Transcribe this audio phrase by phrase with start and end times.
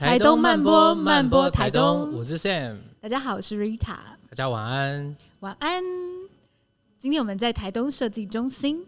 [0.00, 2.78] 台东慢播，慢播台东，我是 Sam。
[3.02, 3.88] 大家好，我是 Rita。
[4.30, 5.84] 大家晚安，晚安。
[6.98, 8.82] 今天我们在台东设计中心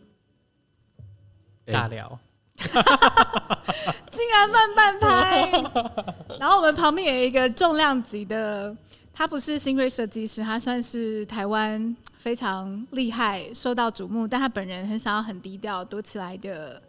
[1.66, 2.18] 大聊，
[2.56, 5.52] 竟然慢半拍。
[6.40, 8.74] 然后我们旁边有一个重量级的，
[9.12, 16.82] 他不是新锐设计师，他算是台湾非常厉害、受到瞩目，但他本人很想要很低调、躲起来的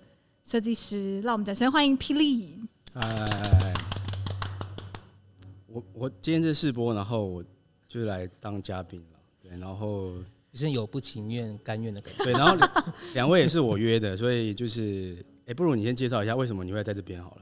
[0.46, 1.20] 设计师。
[1.20, 2.58] 让我们掌声欢迎霹雳。
[2.94, 3.74] 哎，
[5.74, 7.44] 我我今天是试播，然后我
[7.88, 10.14] 就来当嘉宾了，对，然后
[10.54, 12.56] 是有不情愿、甘愿的感觉，对，然后
[13.16, 17.42] 两 位也是我约的，所以就是，哎、欸，不如你先介绍一下为什么你会在这边好了。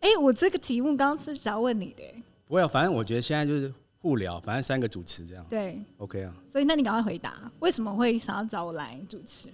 [0.00, 2.02] 哎、欸，我这个题目刚刚是想要问你的，
[2.48, 6.34] 不会，啊反正我觉得现在就是互聊，反正三个主持这样，对，OK 啊。
[6.48, 9.48] 所以那你赶快回答，为什么会想要找我来主持？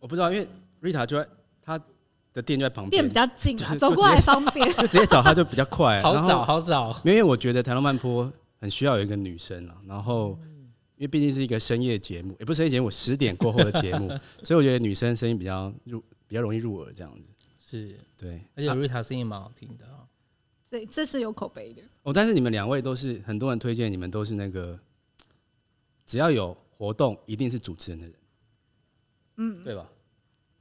[0.00, 0.48] 我不知道，因为
[0.80, 1.28] Rita 就在
[1.60, 1.78] 他。
[2.32, 7.00] 的店就在旁边，店比较近啊，走过来方便，就直接 找他就比较快，好找好找。
[7.04, 10.38] 因为我觉得台东慢坡很需要有一个女生啊，然后
[10.96, 14.08] 因为毕竟是一个深夜节目，也不是深夜节目，十点过后的节目，
[14.42, 17.22] 所以我觉得女生声音比较入，比较容易入耳这样子。
[17.60, 20.06] 是对，而且 Rita 声音蛮好听的啊。
[20.70, 21.82] 对，这是有口碑的。
[22.02, 24.78] 哦，但是你们两位都是很多人推荐，你们都是那个
[26.06, 28.14] 只要有活动一定是主持人的人，
[29.36, 29.86] 嗯，对吧？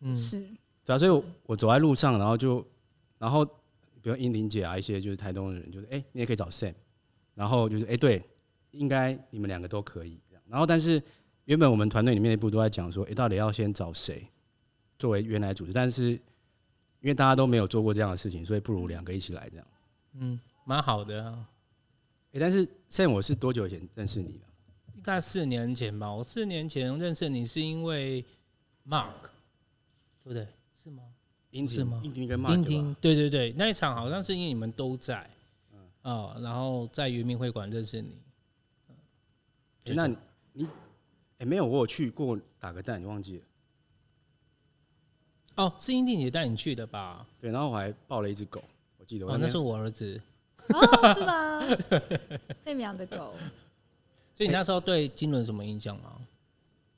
[0.01, 0.45] 嗯，是。
[0.87, 2.65] 对啊，所以我，我走在路上，然后就，
[3.17, 3.43] 然后，
[4.01, 6.73] 比如英玲姐啊，一些就是台东的人，就是，哎，你也可以找 Sam，
[7.35, 8.23] 然后就是，哎，对，
[8.71, 10.41] 应该你们两个都可以这样。
[10.47, 11.03] 然后，但是
[11.43, 14.25] 原本我们团队里面内部都在讲说，哎，到底要先找谁
[14.97, 15.73] 作为原来组织？
[15.73, 16.19] 但是因
[17.09, 19.67] 为大家都没有做过这样的事情，所以不如两个一起来这样。
[20.13, 21.49] 嗯，蛮好的啊。
[22.31, 24.45] 哎，但是 Sam，我是多久以前认识你的？
[24.95, 26.13] 应该四年前吧。
[26.13, 28.23] 我四年前认识你是因为
[28.87, 29.11] Mark，
[30.23, 30.47] 对不对？
[31.65, 32.01] 是吗？
[32.01, 32.01] 英是吗？
[32.03, 35.29] 英婷跟 Mark，英婷，对对对，那一场好像是因为你们都在，
[35.71, 38.17] 嗯，哦，然后在圆明会馆认识你。
[39.85, 40.17] 欸、那你
[40.51, 40.69] 你哎、
[41.39, 43.43] 欸、没有，我有去过打个蛋，你忘记了？
[45.55, 47.25] 哦，是英婷姐带你去的吧？
[47.39, 48.61] 对，然后我还抱了一只狗，
[48.97, 49.31] 我记得我。
[49.31, 50.21] 哦，那是我儿子。
[50.67, 51.61] 哦，是吗？
[52.65, 53.33] 那养的狗。
[54.35, 56.19] 所以你那时候对金轮什么印象吗？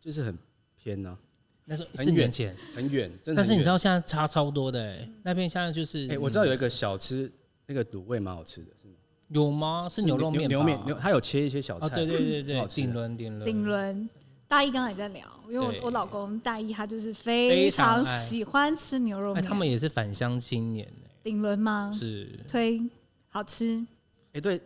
[0.02, 0.38] 就是很
[0.76, 1.29] 偏呢、啊。
[1.70, 3.40] 那时候四年前很远，真的。
[3.40, 7.32] 但是你知道现在差超多的哎、欸，那边现在就是哎、欸，我知道有一个小吃，
[7.68, 8.94] 那个卤味蛮好吃的，是吗？
[9.28, 9.88] 有吗？
[9.88, 10.50] 是牛肉面？
[10.50, 11.86] 牛面牛，它有切一些小菜。
[11.86, 14.10] 哦，对对对 对，顶轮顶轮顶轮。
[14.48, 19.44] 大一刚才在聊，因为我我老公大一他就是非常喜欢吃牛肉面。
[19.44, 21.12] 他们也是返乡青年哎。
[21.22, 21.92] 顶轮吗？
[21.94, 22.82] 是推
[23.28, 23.86] 好吃。
[24.34, 24.60] 哎，对，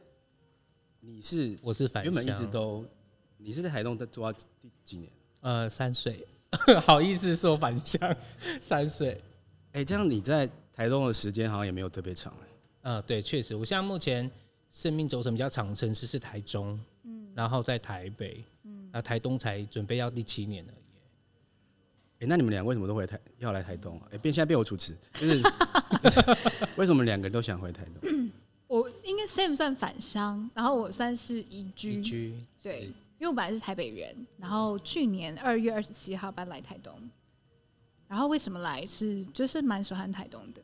[1.02, 2.86] 你是我是返乡，原本一直都，
[3.38, 5.12] 你是在台东做到第几年？
[5.42, 6.26] 呃，三岁。
[6.82, 8.16] 好意思说返乡
[8.62, 9.12] 三岁，
[9.72, 12.48] 哎、欸，这样你在台东的时间好像也没有特别长哎。
[12.82, 14.30] 呃，对，确实，我现在目前
[14.72, 20.76] 生命轴程比较长的城市是台中，嗯，然后在台北，嗯，那台东才准备要第七年而已。
[20.76, 24.04] 哎、欸，那你们俩为什么都回台要来台东啊？
[24.10, 25.42] 哎、欸，变现在变我主持，就是
[26.78, 28.30] 为什么两个人都想回台东？
[28.68, 32.90] 我应该 Sam 算返乡，然后我算是移居，移居对。
[33.24, 36.94] 因为我本来是台北人，然后去年二月二十七号搬来台东，
[38.06, 38.86] 然后为什么来？
[38.86, 40.62] 是就是蛮喜欢台东的，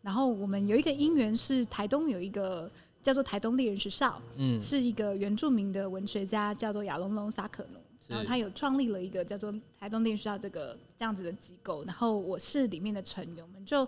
[0.00, 2.68] 然后我们有一个因缘是台东有一个
[3.04, 13.86] 叫做台东猎人学校，嗯，是一个原住民的文学家叫做亚龙龙萨可努，然后他有创立了一个叫做台东猎人学校这个这样子的机构，然后我是里面的成员，我们就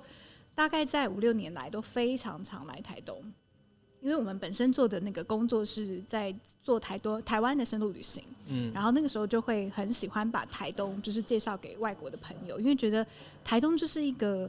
[0.55, 3.21] 大概在五六年来都非常常来台东。
[4.05, 6.33] 因为我们本身做的那个工作是在
[6.63, 13.05] 做台多台湾的深度旅行，嗯，然后那个时候就会很喜欢把台东就是介绍给外国的朋友，因为觉得
[13.43, 14.49] 台东就是一个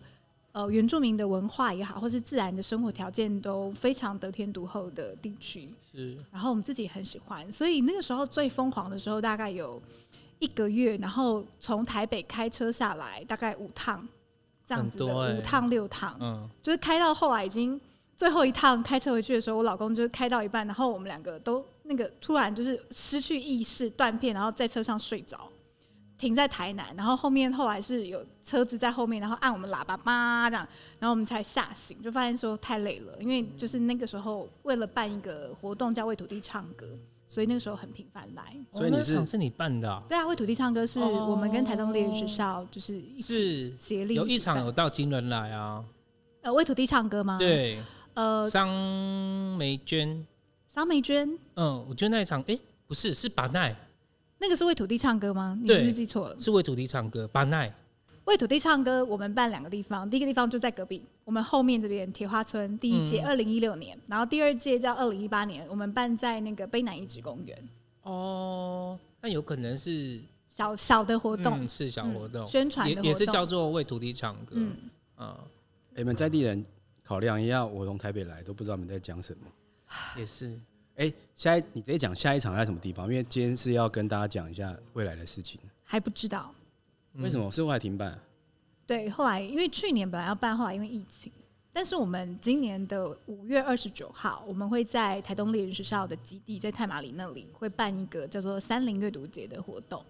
[0.52, 6.18] 呃原住民的文化也好，或是自然的生活条件都非常得天独厚的地区，是。
[6.34, 9.82] 然后我们自己很喜欢，所以那个时候最疯狂的时候大概有
[10.40, 14.06] 一个月，然后从台北开车下来大概五趟
[14.68, 17.80] 这样子的，欸、五趟六趟，嗯，就是开到后来已经。
[18.18, 25.38] 最后一趟开车回去的时候，我老公就开到一半，然后我们两个都那个突然就是失去意识断片，然后在车上睡着，
[26.18, 30.66] 停在台南，然后后面后来是有车子在后面，然后按我们喇叭叭这样，
[30.98, 36.88] 然后我们才吓醒，就发现说太累了，因为就是那个时候为了办一个活动叫为土地唱歌，
[37.28, 38.56] 所以那个时候很频繁来。
[38.72, 40.04] 所以你是是你办的？
[40.08, 45.84] 对啊，为土地唱歌是我们跟台东猎人学校就是一起协力，有一场有到金轮来啊？
[46.44, 47.36] 呃，为土地唱歌吗？
[47.38, 47.78] 对。
[48.16, 48.70] 呃，桑
[49.58, 50.26] 梅娟，
[50.68, 53.76] 桑梅娟，嗯，我觉得那一场，哎、欸，不是，是巴奈，
[54.40, 55.58] 那个是为土地唱歌吗？
[55.62, 56.38] 你是不是记错了？
[56.40, 57.72] 是为土地唱歌，巴奈，
[58.24, 67.70] 为土地唱歌，我们办两个地方，第一个地方就在隔壁，我们后面这边铁花村第一届二零一六年，然后第二届叫二零一八年，我们办在那个卑南遗址公园。
[68.04, 74.54] 哦，那有可能是小小的活动，嗯、是小活动，嗯、宣传也也是叫做为土地唱歌。
[74.56, 74.72] 嗯，
[75.16, 75.38] 啊、
[75.96, 76.64] 你们在地人
[77.06, 79.48] 考量一下，我从台北来都不知道你们在讲什么。
[80.18, 80.48] 也是，
[80.96, 83.08] 哎、欸，下一你直接讲下一场在什么地方？
[83.08, 85.62] 因为今天是要跟大家讲一下未来的事情。
[85.84, 86.52] 还不知道，
[87.14, 87.52] 为什么？
[87.52, 88.20] 是后来停办、啊？
[88.88, 91.32] 对，后来因为去年本来要办，后来因为疫情。
[91.72, 100.04] 但是我们今年的五月二十九号，我们会在台东猎人学校的基地，在太马里那里会办一个叫做“三林阅读节”的活动。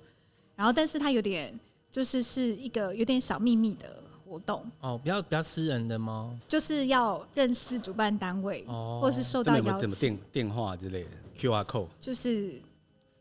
[0.56, 1.60] 然后，但是它有点
[1.92, 4.02] 就是是一个有点小秘密的。
[4.28, 6.38] 活动哦，比较比较私人的吗？
[6.48, 12.60] 就是要认识主办单位，哦，或是受到邀请，电电话之类的，QR code，就是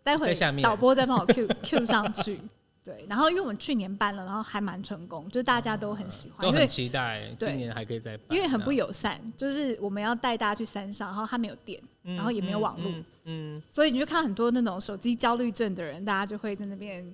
[0.03, 2.41] 待会导播再帮我 Q Q 上去。
[2.83, 8.37] 对，然后因为我们去年办了，然后还蛮成功，就是大家都很喜欢，都很期待今年还可以再办。
[8.37, 12.93] 因为很不友善，就是我们要带大家去山上，然后他没有电，然后也没有网络，
[13.25, 17.11] 嗯，所以你就看很多那种手机焦虑症的人，大家就会在那边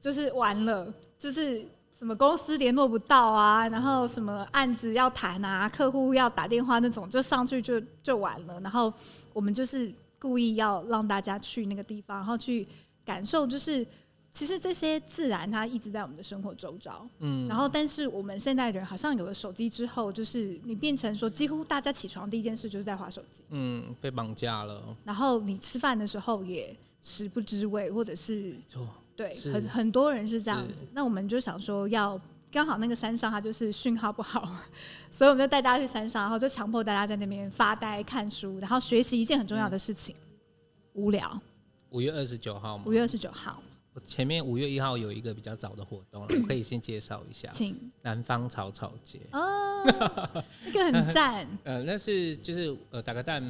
[0.00, 1.64] 就是完了，就是。
[2.04, 8.60] 什么公司联络不到啊，然后什么案子要谈啊，客户要打电话那种，就上去就就完了。
[8.60, 8.92] 然后
[9.32, 12.68] 我们就是故意要让大家去那个地方，然后去
[13.06, 13.86] 感受，就是
[14.34, 17.08] 其实这些自然它一直在我们的生活周遭。
[17.20, 17.48] 嗯。
[17.48, 23.42] 然后，但是我们现代人好像有了手机之后，就是你变成说，几乎大家起床第一件事就是在划手机。
[23.48, 24.94] 嗯，被绑架了。
[25.04, 28.34] 然后你吃饭的时候也食不知味，或者是。
[28.34, 28.86] 没错。
[29.16, 30.84] 对，很很多人是这样子。
[30.92, 32.20] 那我们就想说，要
[32.50, 34.56] 刚好那个山上它就是讯号不好，
[35.10, 40.14] 所以我们就带大家去山上，然后就强迫大家在那边发呆、看书，然后学习一件很重要的事情。
[40.16, 40.20] 嗯、
[40.94, 41.40] 无聊。
[41.90, 42.84] 五月二十九号吗？
[42.86, 43.62] 五月二十九号。
[43.92, 47.48] 我前面五月一号有一个比较早的活动，我可以先介绍一下。
[47.52, 47.78] 请。
[48.02, 49.20] 南方草草节。
[49.30, 49.84] 哦，
[50.66, 51.46] 那个很赞。
[51.62, 53.40] 呃，那是就是呃打个蛋。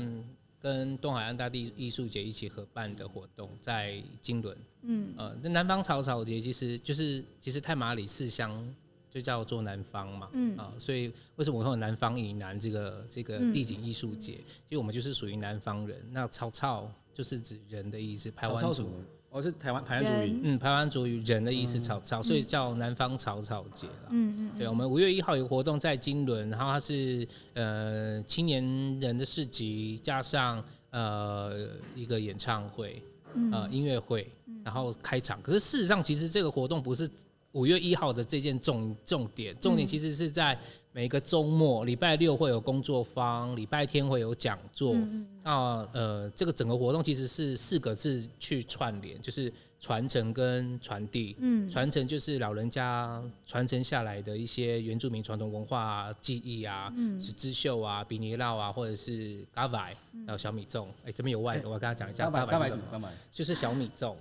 [0.65, 4.57] 跟东海岸大地艺术节一起合办的活动，在金轮。
[4.81, 8.67] 嗯，呃，那南方草草节其实就是其实太马里四乡
[9.11, 10.31] 就叫做南方嘛。
[10.33, 14.39] 嗯啊，所以为什么我会有南方以南这个这个地景艺术节？
[14.67, 16.03] 其实我们就是属于南方人。
[16.11, 18.85] 那草草就是指人的意思，排湾族。
[18.85, 19.05] 我、
[19.37, 24.09] 哦、是台湾台湾族语，嗯，台湾族语人的意思草草，所以叫南方草草节了。
[24.11, 28.63] 嗯嗯，对，我们五月一号有活动在金轮，然后它是呃青年
[29.01, 31.67] 人的市集，加上呃
[31.97, 33.03] 一个演唱会，
[33.51, 34.31] 呃音乐会，
[34.63, 35.43] 然后开场。
[35.43, 37.11] 可是事实上，其实这个活动不是
[37.51, 40.57] 五月一号的这件重重点，重点其实是在。
[40.95, 44.95] 每个周末，礼拜六会有工作坊，礼拜天会有讲座。
[44.95, 51.35] 嗯、那呃，这个整个活动其实是四个字去串联，就是传承跟传递。
[51.41, 60.85] 嗯，传承就是老人家传承下来的一些原住民传统文化记忆啊，嗯，是织绣啊、比尼烙啊，或者是嘎白，还有小米粽。
[61.03, 62.31] 哎、欸，这边有外的，我要跟他讲一下。
[62.31, 62.85] 嘎白什么？
[62.93, 64.15] 嘎白就是小米粽，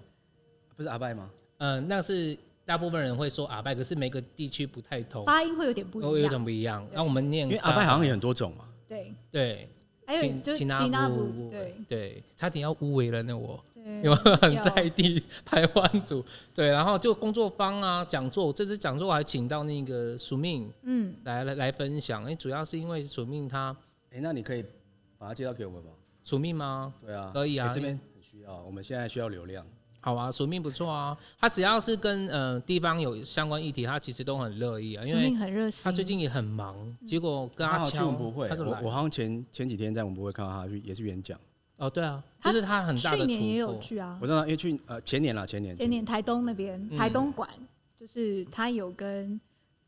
[0.76, 1.30] 不是阿拜吗？
[1.60, 2.36] 嗯、呃，那是。
[2.66, 6.88] 大部分人会说阿拜，可是每个地区不太同，发音会有点不一样，会有点不一样。
[6.94, 8.66] 那我们念，因为阿拜好像有很多种嘛。
[8.88, 9.70] 对对，
[10.06, 16.24] 还有就是吉纳布，对对，差点要污为了那我，因为很在地台湾族。
[16.54, 22.24] 对，然后就工作坊啊，讲座，这次讲座我还请到那个署命，嗯，来来来分享。
[22.26, 23.76] 哎，主要是因为署命他，
[24.12, 24.64] 哎，那你可以
[25.18, 25.90] 把他介绍给我们吗？
[26.24, 26.94] 署命吗？
[27.06, 29.66] 对啊，可以啊，这边很需要，我们现在需要流量。
[30.04, 31.18] 好啊，署名不错啊。
[31.40, 35.06] 他只要是跟呃地方有相关议题，他其实都很乐意啊。
[35.06, 35.34] 因为
[35.82, 36.76] 他最近也很忙，
[37.08, 38.50] 结果跟他敲，不会。
[38.50, 41.40] 我我好像前前几天在我们不会看到他去，也是演讲。
[41.78, 43.20] 哦，对啊，就是他很大的。
[43.20, 44.20] 去年也有去啊。
[44.22, 45.74] 我知道，因为去呃前年了，前年。
[45.74, 47.50] 前年台东那边台东馆，
[47.98, 49.40] 就是他有跟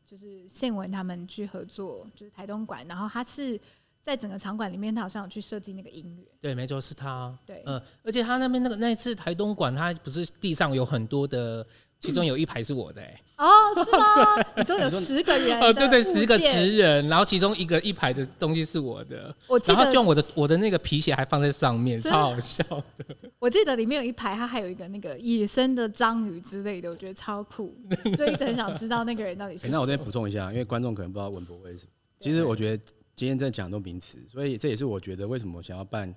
[0.06, 3.60] 就是宪文他们去合作，就是台东馆，然后他是。
[4.06, 6.24] 在整个场馆里面，他好像有去设计那个音乐。
[6.40, 7.36] 对，没错，是他。
[7.44, 11.66] 对，呃，而且他那边那个那一次台东馆，他不是地上有很多的，
[11.98, 13.44] 其中有一排是我的哎、欸。
[13.44, 14.46] 哦，是吗？
[14.56, 15.60] 你说有 十个人？
[15.60, 19.34] 哦，对对，十个职人，然后其中一个一排的东西是我的。
[19.48, 22.62] 我记得，然后就我的我的那个皮鞋还放在上面，超好笑
[22.96, 23.04] 的。
[23.40, 27.74] 我记得里面有一排，他还有一个那个野生的章鱼之类的，我觉得超酷，
[28.16, 29.66] 所以一直很想知道那个人到底是。
[29.66, 31.90] 那我再补充一下，因为观众可能不知道文博会是什么。
[32.20, 32.82] 其实我觉得。
[33.16, 36.14] 今天在讲都名词，所以这也是我觉得为什么我想要办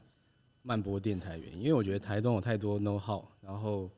[0.64, 3.90] 慢播电台原因，因为我觉得台东有太多 know how，然后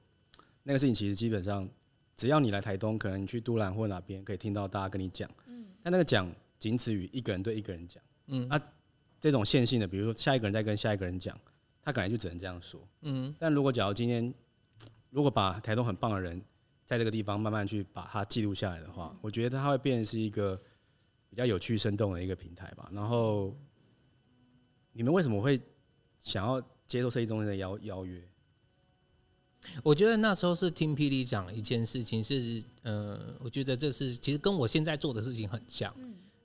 [0.61, 1.67] 那个事情其实基本上
[2.15, 8.61] 只要你来台东，可能你去都兰或哪边可以听到大家跟你讲，嗯，但那个讲仅此于一个人对一个人讲，嗯，啊，
[9.19, 11.35] 这种线性的，比如说下一个人在跟下一个人讲，
[11.81, 14.31] 他可能就只能这样说，嗯，但如果假如今天
[15.09, 16.39] 如果把台东很棒的人
[16.85, 20.61] 在这个地方慢慢去把它记录下来的话，我觉得它会变成是一个
[21.31, 22.87] 比较有趣、生动的一个平台吧。
[22.93, 23.57] 然后，
[24.93, 25.59] 你们为什么会
[26.19, 28.21] 想要接受设计中心的邀邀约？
[29.83, 35.93] 我觉得那时候是听霹雳讲一件事情，是呃，我觉得这是其实跟我现在做的事情很像。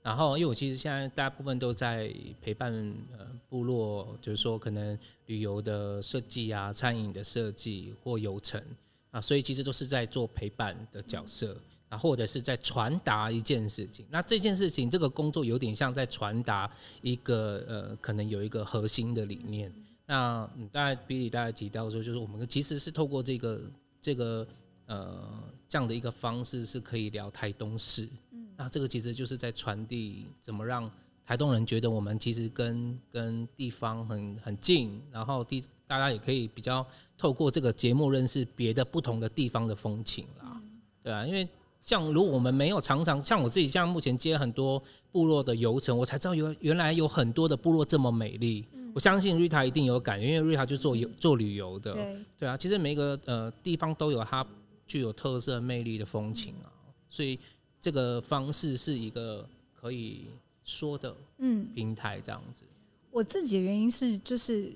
[0.03, 2.71] 然后，因为我其实现在大部分都在陪伴
[3.17, 8.63] 呃部落，就是说可能旅游的设计啊、餐饮的设计或游程
[9.11, 14.05] 啊，所以其实都是在做陪伴的角色啊，或者是在传达一件事情。
[14.09, 16.69] 那这件事情这个工作有点像在传达
[17.01, 19.71] 一个呃，可能有一个核心的理念。
[20.05, 23.61] 那嗯，大家比你大家提到说，就是我们其实是透过这个
[24.01, 24.47] 这个
[24.85, 28.07] 呃这样的一个方式，是可以聊台东市。
[28.31, 30.89] 嗯，那这个其实就是在传递怎么让
[31.25, 36.85] 台东人觉得我们其实跟跟地方很很近，然后地大家也可以比较
[37.17, 40.61] 透过这个节目认识别的不同的地方的风情啦，
[41.03, 41.45] 对啊，因为
[41.87, 44.77] 像如果我们没有常常像我自己，像目前接很多
[45.09, 48.65] 部落的游程，我才知道有原来有很多的部落这么美丽。
[48.93, 54.45] 我相信瑞塔一定有感觉，因为瑞塔就做游做旅游的，对，对啊，其实每个呃地方都有它
[54.85, 56.67] 具有特色魅力的风情啊，
[57.09, 57.39] 所以
[57.79, 60.25] 这个方式是一个可以
[60.65, 61.65] 说的嗯。
[61.73, 62.63] 平台这样子。
[62.63, 62.75] 嗯，
[63.11, 64.73] 我自己的原因是就是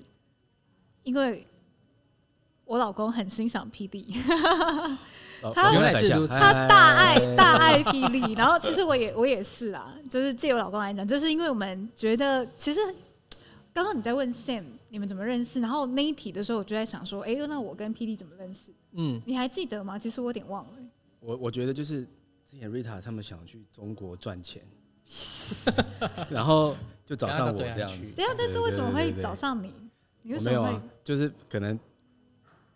[1.02, 1.46] 因为
[2.64, 4.06] 我老公很欣赏霹雳，
[5.54, 12.80] 他原来是如此，他大爱大爱霹雳， 然后其实我也我也是啊，就是借我老公来讲，就是因为我们觉得其实。
[13.74, 18.70] 刚刚你在问 Sam 你们怎么认识，然后那一题的时候，我就在想说，哎，那我跟霹雳怎么认识？
[18.92, 19.98] 嗯，你还记得吗？
[19.98, 20.70] 其实我有点忘了。
[21.20, 22.06] 我我觉得就是
[22.46, 24.62] 之前 Rita 他们想去中国赚钱，
[26.28, 28.12] 然后就找上我这样子。
[28.14, 29.72] 对啊，但是为什么会找上你？
[30.20, 30.68] 你为什么会？
[30.68, 31.80] 啊，就是可能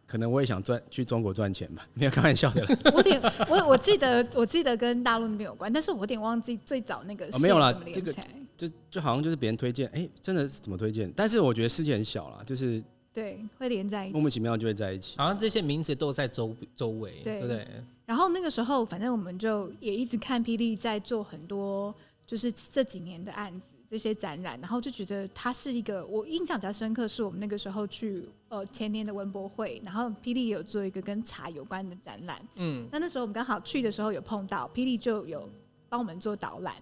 [0.06, 2.64] 可能我也想赚去中国赚钱吧， 没有开玩笑的。
[2.94, 8.14] 我点我我记得我记得跟大陆那边有关，但是我有点忘记最早那个、哦、没有啦，这个。
[8.56, 11.12] 就就好像就是别人推荐，哎、欸，真的是怎么推荐？
[11.14, 12.82] 但是我觉得世界很小啦，就是
[13.12, 15.14] 对，会连在一起，莫名其妙就会在一起。
[15.18, 17.68] 好像这些名字都在周周围，对不对？
[18.06, 21.94] 然后那个时候，反正我们就也一直看霹雳在做很多，
[22.26, 35.48] 就是这几年的案子，这些展览，然后就觉得它是一个，我印象比较深刻，是我们那个时候去呃前年的文博会，然后霹雳有做一个跟茶有关的展览，嗯，那那时候我们刚好去的时候有碰到霹雳，就有
[35.88, 36.74] 帮我们做导览。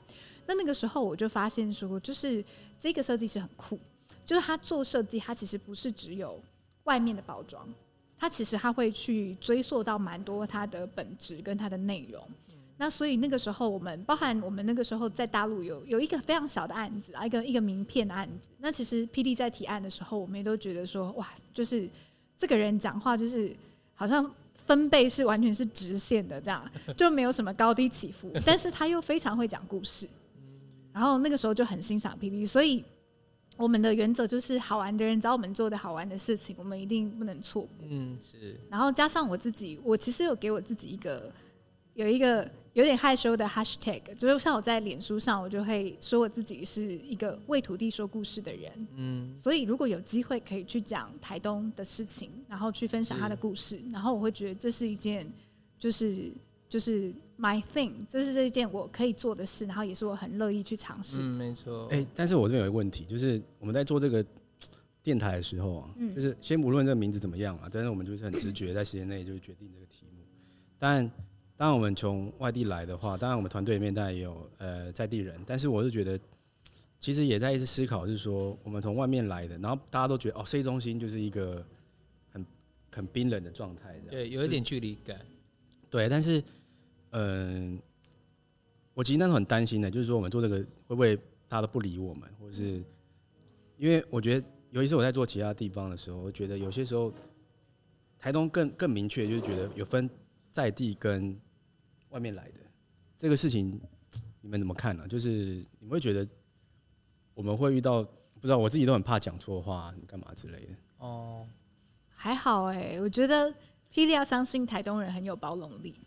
[0.46, 2.44] 那那个时候我就发现说，就是
[2.78, 3.78] 这个设计师很酷，
[4.25, 6.40] 就是他做设计，他其实不是只有
[6.84, 7.66] 外面的包装，
[8.18, 12.23] 他其实他会去追溯到蛮多他的本质跟他的内容。
[12.76, 18.49] 那所以那个时候我们，包含我们那个时候在大陆有有一个非常小的案子啊，一个一个名片的案子。
[18.59, 21.88] 那其实 PD 在提案的时候，我们也都觉得说，哇，就是
[22.37, 23.54] 这个人讲话就是
[23.95, 24.28] 好像
[24.66, 30.09] 分贝是完全是直线的，这样 就没有什么高低起伏， 但是他又非常会讲故事。
[30.93, 32.85] 然后那个时候就很欣赏 P D，，所以
[33.57, 37.87] 我们的原则就是好玩的人找我们做的好玩的事情，我们一定不能错过。
[37.88, 38.57] 嗯，是。
[38.69, 41.33] 然后加上我自己，我其实有给我自己一个
[41.94, 48.70] 有一个有点害羞的 hashtag，就是像我在脸书上，我就会说我自己是一个为土地说故事的人。
[48.96, 55.26] 嗯，所以如果有机会可以去讲台东的事情，然后去分享他的故事，然后我会觉得这是一件
[55.78, 56.30] 就是
[56.68, 57.12] 就是。
[57.36, 61.18] My thing，这是这一件我可以做的事，然后也是我很乐意去尝试。
[61.20, 61.88] 嗯，没错。
[61.90, 64.24] 哎、欸，但是我这边有一个问题，就是我们在做这个
[65.02, 70.22] 电台的时候啊，嗯、就是先不论这个名字怎么样啊，但是我们就是很直觉，在时间内就决定这个题目。
[70.78, 71.10] 当然，
[71.64, 76.21] 当然我们从外地来的话，当然我们团队里面当然也有呃在地人，但是我是觉得，
[77.00, 81.64] 其实也在一直思考，是说我们从外面来的，然后大家都觉得哦，设计中心就是一个
[82.28, 82.44] 很
[82.92, 85.18] 很冰冷的状态，对，有一点距离感。
[85.88, 86.44] 对，但是。
[87.16, 87.80] 嗯，
[88.92, 90.56] 我其实那时候很担心的，就是说我们做这个
[90.88, 91.16] 会不会
[91.47, 92.83] 大家都不理我们，或是
[93.78, 97.14] 因为我觉得，尤其是我在做其他地方的时候，我觉得有些时候
[98.18, 100.11] 台东更更明确，就是觉得有分
[100.50, 101.38] 在地跟
[102.14, 102.61] 外面来的
[103.18, 103.78] 这个事情，
[104.40, 105.06] 你们怎么看呢？
[105.09, 105.28] 就是
[105.80, 106.26] 你们会觉得
[107.35, 110.73] 我们会遇到不知道，我自己都很怕讲错话，干嘛之类的。
[110.99, 111.44] 哦，
[112.14, 113.50] 还好哎、欸，我觉得
[113.92, 116.00] 霹雳要相信台东人很有包容力。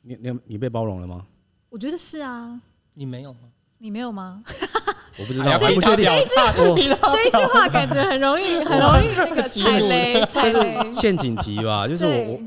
[0.00, 1.24] 你你你被包容了吗？
[1.70, 2.60] 我觉得是啊。
[2.94, 3.52] 你没有吗？
[3.78, 4.42] 你没有吗？
[5.20, 6.04] 我不知道，我不确定。
[6.04, 10.92] 这一句这一句话感觉很容易， 很容易那个踩雷，踩雷。
[10.92, 12.40] 陷阱题吧，就是我我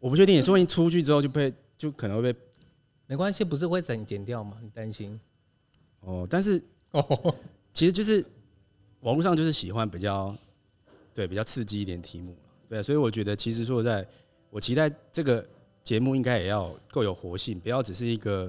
[0.00, 1.52] 我不确定，说不定出去之后就被
[1.82, 2.38] 就可能会被。
[3.06, 4.58] 没关系，不是会整剪掉吗？
[4.62, 5.18] 你担心？
[6.00, 6.62] 哦，但是
[6.92, 7.34] 哦，
[7.72, 8.24] 其实就是
[9.00, 10.36] 网络上就是喜欢比较
[11.12, 12.36] 对比较刺激一点题目，
[12.68, 14.06] 对，所以我觉得其实说在
[14.50, 15.44] 我期待这个。
[15.84, 18.48] 节目应该也要够有活性，不要只是一个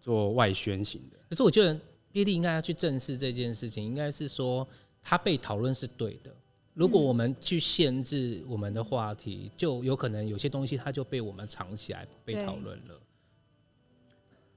[0.00, 1.18] 做外宣型的。
[1.28, 1.78] 可是我觉得
[2.10, 4.66] B D 应该要去正视这件事情，应该是说
[5.02, 6.34] 他被讨论是对的。
[6.76, 12.94] 如果我们去限制我们的话题，就有可能有些东西它就被我们藏起来，被讨论了。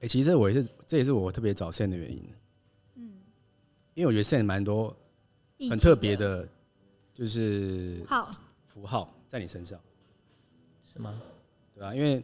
[0.00, 2.22] 欸，其实我也是，这也是我特别找 Sam 的原因。
[2.96, 3.12] 嗯，
[3.94, 4.94] 因为我觉得 Sam 蛮多
[5.70, 6.46] 很特别的，
[7.14, 8.04] 就是
[8.66, 9.80] 符号在你身上，
[10.84, 11.18] 是吗？
[11.74, 12.22] 对啊，因为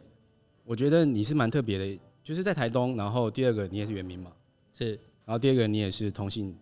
[0.63, 4.31] 我觉得你是蛮特别的，就是在台东，然后第二个你也是原名嘛，
[4.73, 4.91] 是，
[5.25, 6.55] 然后第二个你也是同性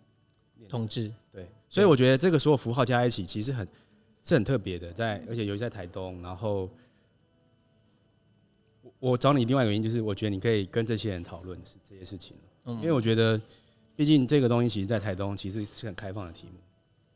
[0.70, 1.50] 同志，对。
[1.76, 3.68] 所以我觉得这个所有符号加在一起，其实很
[4.24, 6.22] 是很特别的，在而且尤其在台东。
[6.22, 6.70] 然后
[8.98, 12.34] 我找你另外一个原因，就是我觉得你可以跟这些人讨论是这些事情，
[12.66, 13.38] 因为我觉得
[13.94, 16.54] 毕竟这个东西其实，在台东其实是很开放的题目。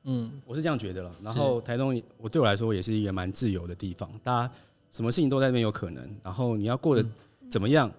[0.03, 1.15] 嗯，我是这样觉得了。
[1.23, 4.53] 然后台东，我对我来说也是一个蛮自由的地方，大家
[4.91, 6.05] 什么事情都在那边有可能。
[6.21, 7.09] 然后你要过得
[7.49, 7.89] 怎么样，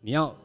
[0.00, 0.36] 你要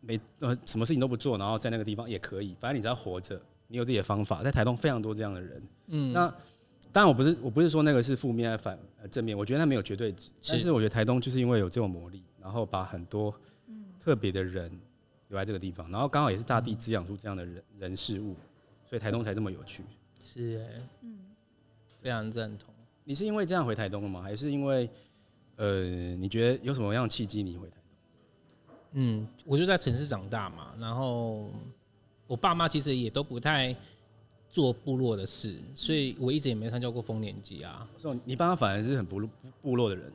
[0.00, 3.42] 没呃什么事情都不做，然后在那个地方也可以，反正你只要活着。
[3.68, 5.62] 你有自己的方法，在台东非常多这样的人。
[5.88, 6.28] 嗯，那
[6.90, 10.30] 当然我不是我不是说那个是负面反呃正面，我觉得它没有绝对值。
[10.48, 13.34] 但是我觉得台东就是因为有这种魔力，然后把很多
[14.00, 14.70] 特别的人
[15.28, 18.34] 留在这个地方，然后刚好也是大地滋养出这样的人人事物，
[18.88, 19.84] 所以台东才这么有趣。
[20.18, 21.18] 是哎，嗯，
[22.00, 22.74] 非常赞同。
[23.04, 24.22] 你是因为这样回台东了吗？
[24.22, 24.88] 还是因为
[25.56, 25.84] 呃，
[26.16, 28.74] 你觉得有什么样的契机你回台东？
[28.92, 31.50] 嗯，我就在城市长大嘛，然后。
[32.28, 33.74] 我爸妈其实也都不太
[34.50, 37.88] 做部落的事，所以我一直也没参加过丰年祭啊。
[37.98, 39.28] 所以你爸妈反而是很部
[39.60, 40.12] 部落的人，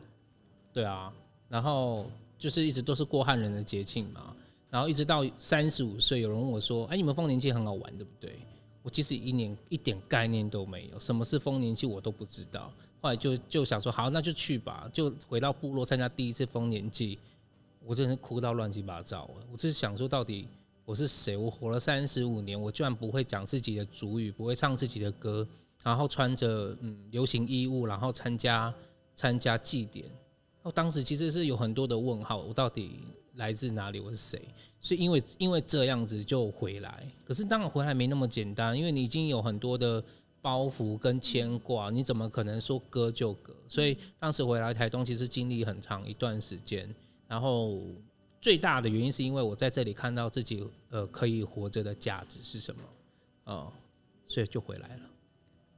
[0.71, 1.11] 对啊。
[1.49, 2.05] 然后
[2.39, 4.33] 就是一直都是过汉人的节庆嘛。
[4.69, 8.39] 然后一直到三十五岁，有人问我说：“哎，你们丰年祭很好玩，对不对？”
[8.81, 12.71] 我其实一年一点概念都没有，什么是丰年祭我都不知道。
[13.01, 17.17] 后来就就想说，好，那就去吧，就回到部落参加第一次丰年祭。
[17.85, 19.45] 我真的哭到乱七八糟了。
[19.51, 20.47] 我就是想说，到底。
[20.85, 21.37] 我是谁？
[21.37, 25.47] 我活了三十五年，我居然不会讲自己的主语，不会唱自己的歌，
[25.81, 28.73] 然后穿着嗯流行衣物，然后参加
[29.15, 30.05] 参加祭典。
[30.61, 32.99] 我当时其实是有很多的问号，我到底
[33.35, 33.99] 来自哪里？
[34.01, 34.41] 我是谁？
[34.81, 37.07] 所以因为因为这样子就回来。
[37.23, 40.03] 可是当然回来没那么简单，因为你已经有很多的
[40.41, 43.55] 包袱跟牵挂，你怎么可能说割就割？
[43.69, 46.93] 所以当时回来台东，其实经历很长一段时间，
[47.25, 47.79] 然后。
[48.43, 52.81] 最大的原因是因为我在这里看到自己呃可以活着的价值是什么，
[53.45, 53.71] 哦，
[54.27, 55.03] 所以就回来了。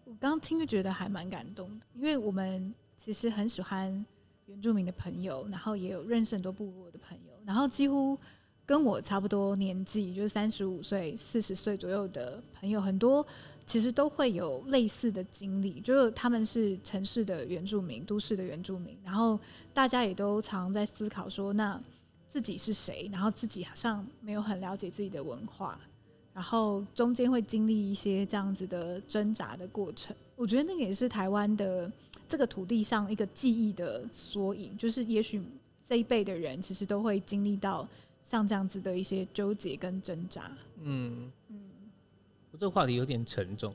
[0.04, 4.04] 我刚刚听就觉得还蛮感动的，因为我们其实很喜欢
[4.48, 8.18] 原住民的朋友，然后也有认识很多部落的朋友，然后几乎
[8.66, 13.24] 跟我差不多年纪，就是三十五岁、四十岁左右的朋友，很多
[13.68, 19.40] 其实都会有类似的经历，就是他们是城市的原住民、都市的原住民，然后
[19.72, 21.80] 大家也都常在思考说那。
[22.36, 23.10] 自己是谁？
[23.14, 25.80] 然后自己好像没有很了解自己的文化，
[26.34, 30.14] 然后中间会经历一些这样子的挣扎的过程。
[30.36, 31.90] 我觉得那个也是台湾的
[32.28, 35.42] 这个土地上一个记忆的缩影，就是也许
[35.88, 37.88] 这一辈的人其实都会经历到
[38.22, 40.52] 像这样子的一些纠结跟挣扎。
[40.82, 41.58] 嗯嗯，
[42.52, 43.74] 我这个话题有点沉重。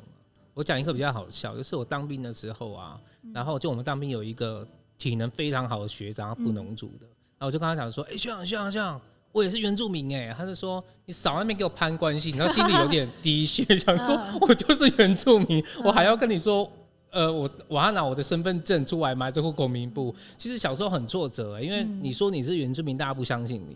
[0.52, 3.00] 我讲一个比较好笑，就是我当兵的时候啊，
[3.32, 4.68] 然后就我们当兵有一个
[4.98, 7.06] 体能非常好的学长，布农族的。
[7.40, 9.00] 然后我就跟他讲说：“哎、欸，学长，学长，学长，
[9.32, 14.08] 我也是原住民哎。”他就说：“你少那边给我攀关系。”然后心里有点滴血，想说
[14.42, 16.70] ：“我就是原住民，我还要跟你说，
[17.10, 19.30] 呃，我我要拿我的身份证出来吗？
[19.30, 23.74] 这户国民部。”其实小时候很挫折，因为你说你是原住民，大家不相信你。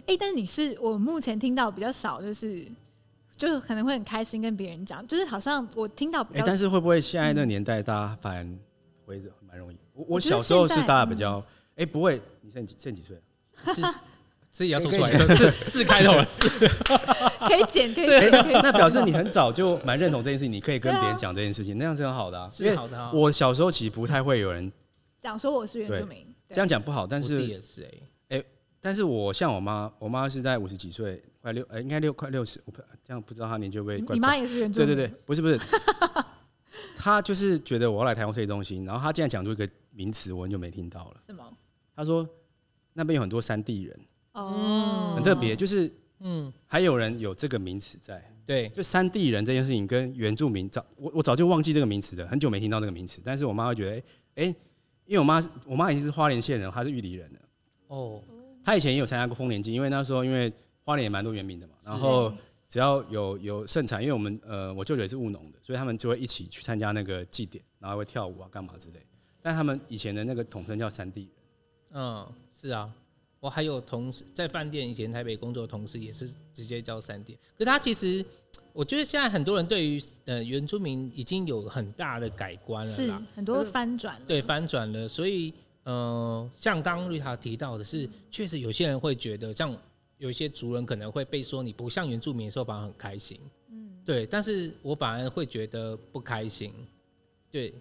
[0.00, 2.70] 哎、欸，但你是我目前听到比较少，就是
[3.34, 6.44] 就是可能会很开心跟别人讲，就是好像我听到比较。
[6.44, 8.46] 但是会不会现在那个年代大家反而
[9.06, 9.76] 会蛮容易？
[9.94, 11.42] 我我小时候是大家比较。
[11.78, 13.16] 哎，不会，你现在几现在几岁？
[13.72, 13.82] 是，
[14.50, 16.48] 这也要说出来的，是四开头的四，
[17.46, 18.52] 可以剪，可以剪。
[18.52, 22.50] 那表示你很早就蛮认同这件事情，你可以跟别人讲这件事情，那样是很好的啊。
[22.52, 23.10] 是好的。
[23.12, 24.70] 我小时候其实不太会有人
[25.20, 28.44] 讲说我是原住民，这样讲不好，但是也是哎哎，
[28.80, 32.72] 但是我像我妈，我妈是在五十几岁，快六哎，应该六快六十，我
[33.06, 34.14] 这样不知道她年纪会不会。
[34.14, 34.88] 你妈也是原住民？
[34.88, 35.58] 对对对，不是不是，
[36.96, 41.16] 她就是觉得我要来台湾设计中心，然后她竟然讲出一个名词，我很久没听到了。
[41.98, 42.24] 他说
[42.94, 44.00] ：“那边有很多山地人，
[44.34, 53.20] 哦，很特别，就是，嗯，还有人有这个名词在，对，就山地人这件事情跟原住民早，我我早就忘记这个名词了，很久没听到这个名词。
[53.24, 53.96] 但是我妈会觉得，
[54.36, 54.46] 哎、欸，
[55.06, 57.40] 因为我妈我妈已经是花莲县人，她是玉里人了，
[57.88, 58.22] 哦，
[58.62, 60.52] 她以前也有参加过丰年祭，因为那时候因为
[60.84, 62.32] 花莲也蛮多原民的嘛，然后
[62.68, 69.00] 只要有有盛产，因为我们呃我舅舅也是务农的，所以他们就会一起去参加那个祭典，然后会跳舞啊干嘛之类。
[69.42, 71.30] 但他们以前的那个统称叫山地人。”
[71.92, 72.92] 嗯，是啊，
[73.40, 77.38] 我还有同事在饭店以前台北工作的同事也是直接叫三点。
[77.56, 78.24] 可是他其实，
[78.72, 85.08] 我觉得现在很多人对于呃原住民已经有很大的改观了，是很多翻转了，对翻转了。
[85.08, 89.76] 所以呃，像刚刚瑞塔提到的是，确实有些人会觉得，像
[90.18, 93.40] 有一些族人可能会被说你不像原住民的时候，反而很开心。
[93.70, 96.72] 嗯，对，但是我反而会觉得不开心。
[97.50, 97.72] 对。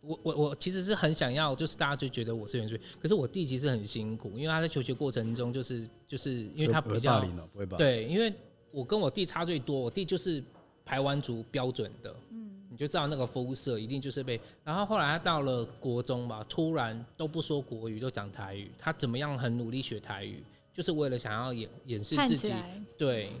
[0.00, 7.20] 我我我其实是很想要，就是大家就觉得我是原住民，可是我弟其实很辛苦，因为他在求学过程中，就是就是因为他比较
[7.52, 7.76] 不会吧？
[7.76, 8.32] 对，因为
[8.70, 10.42] 我跟我弟差最多，我弟就是
[10.84, 22.54] 排湾族标准的，嗯，你就知道那个肤色一定就是被，然后后来他到了国中吧，突然都不说国语，都讲台语，他怎么样很努力学台语，就是为了想要掩掩饰自己，
[22.96, 23.32] 对，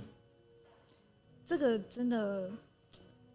[1.46, 2.50] 这个真的，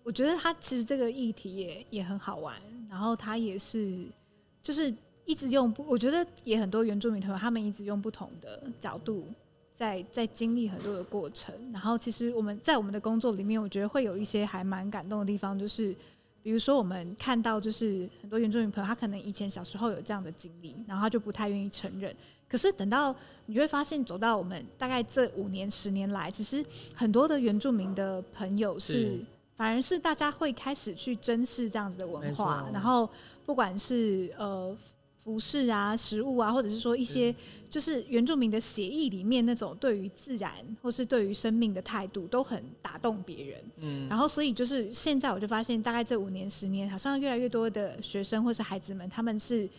[0.03, 2.55] 我觉得他其实这个议题也也很好玩。
[2.93, 4.05] 然后他也是，
[4.61, 4.93] 就是
[5.25, 9.27] 一直用不，我觉得也很多原住民朋友，他们一直用不同的角度
[9.75, 11.55] 在在经历很多的过程。
[11.71, 15.91] 然后其实我们在我们的工作里面，我觉得会有一些还蛮感动的地方，就是
[16.43, 22.15] 比如说我们看到，就是很多原住民朋友，他可能以前小时候有这样的经历，然后他就不太愿意承认。
[22.47, 23.15] 可是等到
[23.47, 29.17] 你会发现，走到我们大概这五年、十年来，其实很多的原住民的朋友是。
[29.53, 33.09] 是反而是大家会开始去珍视这样子的文化，然后
[33.45, 34.75] 不管是呃
[35.15, 37.33] 服饰啊、食物啊，或者是说一些
[37.69, 43.63] 就是原住民的协议里面那种对于自然或是对于生命的态度，都很打动别人。
[43.77, 49.69] 嗯，然后所以就是现在我就发现，大概这五年、十年，好像越来越多的学生或是孩子们，他们是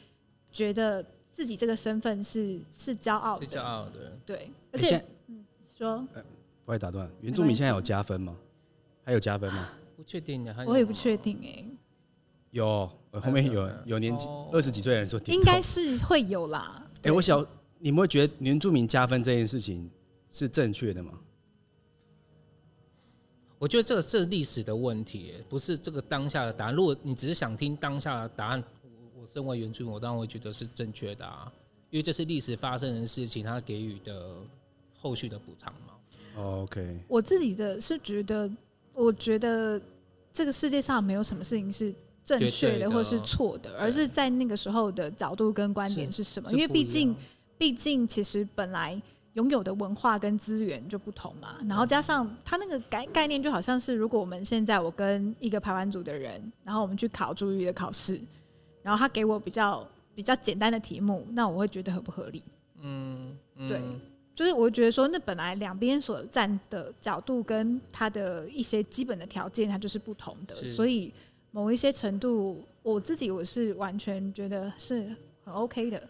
[0.51, 4.13] 觉得自己这个身份是是骄傲的，是骄傲的。
[4.25, 5.45] 对，而且嗯，
[5.77, 6.07] 说，
[6.65, 8.35] 不会打断，原住民现在有加分吗？
[9.05, 9.71] 还有加分吗？
[9.97, 11.79] 不确定的，我也不确定哎、欸。
[12.51, 16.83] 有，后面有有年纪二十几岁的人说，应该是会有啦。
[16.99, 17.45] 哎、欸，我想
[17.79, 19.91] 你们会觉得原住民加分这件事情
[20.31, 21.13] 是正确的吗？
[23.59, 26.75] 我觉得这个是历史的问题、欸，不是这个当下的答案。
[26.75, 31.51] 如果你只是想听当下的答案，我我身为原住民，我当然会觉得是正确的啊，
[31.91, 34.37] 因为这是历史发生的事情，他给予的
[34.93, 35.95] 后续的补偿嘛。
[36.37, 38.51] OK，我自己的是觉得。
[38.95, 39.81] 我觉得
[40.33, 46.51] 这个世界上没有什么事情是正确的或是错的，而是在那个时候的角度跟观点是什么。
[46.53, 47.15] 因为毕竟，
[47.59, 49.01] 毕竟其实本来
[49.35, 51.57] 拥有的文化跟资源就不同嘛。
[51.69, 58.21] 然后加上他那个概概念，就好像是如果我们现在我跟一个排湾组的人，然后我们去考注语的考试，
[58.83, 62.43] 然后他给我比较比较简单的题目，那我会觉得合不合理？
[62.81, 63.37] 嗯，
[63.69, 63.83] 对。
[64.35, 71.13] 就是我觉得说，那本来两边所站的角度跟他的一些基本的条件，它就是不同的，所以
[71.53, 75.09] 某一些程度，我自己我是完全觉得是
[75.45, 76.03] 很 OK 的。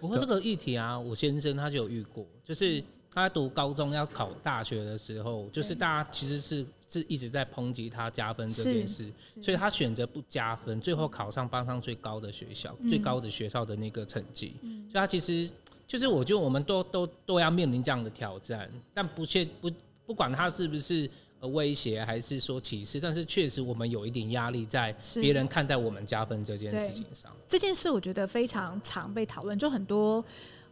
[0.00, 2.82] 不过这个议题啊，我先生他就有遇过，就是
[3.14, 9.04] 他读高中要考大学的时候，就是大家其实是是一直在抨击他加分这件事，
[9.40, 15.48] 所以他选择不加分，最后考上班上最高的学校，最高的学校的那个成绩，所以他其实。
[15.88, 19.68] 就是我觉得我们都都都要面临这样的挑战，但不确不
[20.06, 27.32] 不管他是不是呃威胁还是说歧视，但是确实我们有一点压力在别人看待我们加分这件事情上。
[27.48, 30.24] 这件事我觉得非常常被讨论，就很多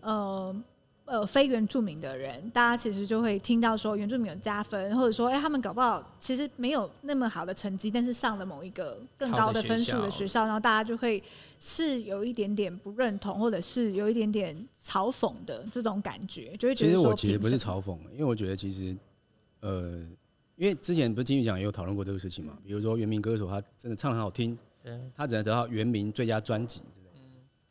[0.02, 0.54] 呃。
[1.06, 11.22] 呃，非原住民的人，大家其实就会听到说原住民有加分，或者说，哎、欸，他们搞不好其实没有那么好的成绩，但是上了某一个更高的分数的学校，然后大家就会
[11.60, 16.90] 是有一点点不认同，或者是有一点点嘲讽的这种感觉，就会觉得。
[16.90, 18.96] 其实我其实不是嘲讽，因为我觉得其实，
[19.60, 20.04] 呃，
[20.56, 24.58] 因为之前不是金曲奖也有讨论过这个事情嘛，比如说原名歌手他真的唱得很好听，
[25.14, 26.80] 他只能得到原名最佳专辑。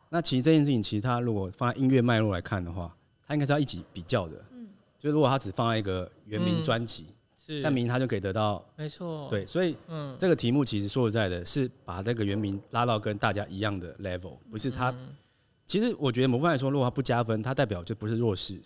[0.08, 2.96] 那其实这件事情，其实他如果放在音乐脉络来看的话。
[3.28, 4.68] 他应该是要一起比较的，嗯，
[5.00, 7.08] 就如果他只放在一个原名专辑，
[7.38, 14.94] 是，但名他就可以得到，没错，对，所以，嗯，这个题目其实说实在的，是把这个原名拉到跟大家一样的 level，不是他。
[15.66, 18.62] 其实我觉得某部分来说，如果他不加分，他代表就不是弱势，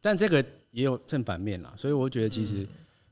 [0.00, 2.64] 但这个也有正反面啦，所以我觉得其实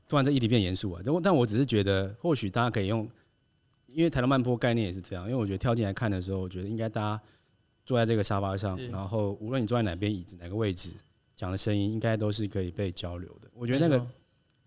[0.07, 3.05] 突然这议题变严肃啊，但但我只是觉得，或许大家可以用，
[3.87, 7.21] 因为台东慢坡概念也是这样，因为我觉得跳进来看的时候，我觉得应该大家。
[7.85, 10.91] 坐在这个沙发上，然后无论你坐在哪边椅子、哪个位置，
[11.35, 13.49] 讲的声音应该都是可以被交流的。
[13.53, 14.05] 我觉得那个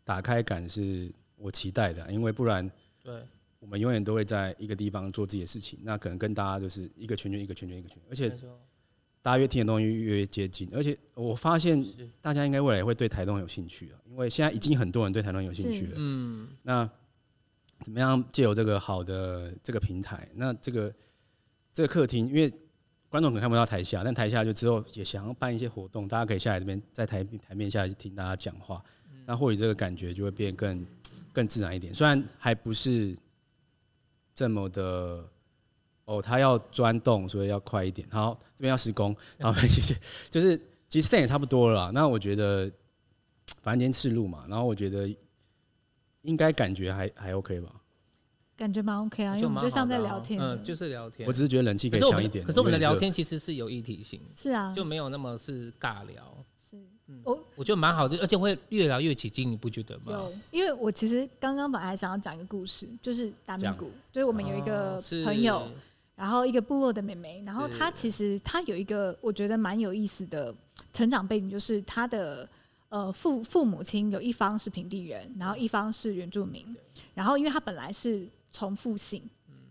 [0.04, 2.70] 打开感是我期待的，因为不然，
[3.02, 3.20] 对，
[3.58, 8.30] 我们永远都会在一个地方做自己的事情，那可能跟大家就是一个圈圈、一个圈圈、一个圈，而且
[9.20, 10.68] 大家越听的东西越越接近。
[10.72, 11.84] 而且我发现
[12.20, 15.94] 大家应该未来也会对台东有兴趣了，因为现在已经很多人对台东有兴趣了。
[15.96, 16.88] 嗯，那
[17.80, 20.94] 怎么样借由这个好的这个平台，那这个
[21.72, 22.52] 这个客厅，因为
[23.08, 28.82] 观众可能看不到台下，但台下就之后也想要办一些活动，大家可以下来这边在台台面下来听大家讲话，
[29.24, 30.86] 那或许这个感觉就会变更
[31.32, 31.94] 更自然一点。
[31.94, 33.16] 虽然还不是
[34.34, 35.24] 这么的
[36.04, 38.06] 哦，他要钻洞，所以要快一点。
[38.10, 39.96] 好，这边要施工， 好，谢谢。
[40.30, 40.56] 就是
[40.88, 42.70] 其实现在也差不多了啦，那我觉得
[43.62, 45.08] 反正今天试录嘛，然后我觉得
[46.22, 47.74] 应该感觉还还 OK 吧。
[48.58, 51.24] 感觉蛮 OK 啊，因为我们就像在聊天，嗯，就是聊天。
[51.28, 52.44] 我只是觉得冷气可以强一点。
[52.44, 56.36] 可是我们的聊天其实是有议题性，是啊，就没有那么是尬聊。
[56.60, 56.76] 是，
[57.22, 60.06] 我我觉得蛮好的，而且会越聊越起劲，你不觉得吗？
[60.08, 65.62] 有，因为我其实刚刚本来想要讲一个故事，就是达米谷，就是我们有一个朋友，
[66.16, 70.52] 然后一个部落的妹妹，然后她其实她有一个我觉得蛮有意思的
[70.92, 72.48] 成长背景，就是她的
[72.88, 76.66] 呃父父母亲有一方是平地人，然后一方是原住民，
[77.14, 78.26] 然后因为她本来是。
[78.52, 79.22] 重复性，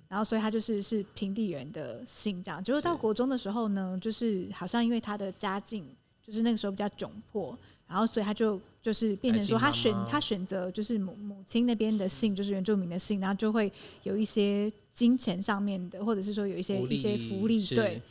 [0.08, 2.64] 然后所以他就是是平地人的姓这样。
[2.64, 5.86] 结果到国中的时候呢，就是好像因为他的家境
[6.24, 13.72] 就是那个时候比较窘迫，然后所以他就就是变成说他选他选择就是母母亲那边的姓，就是原住民的姓，然后就会
[14.04, 18.02] 有一些金钱上面的，或者是说有一些一些福利对。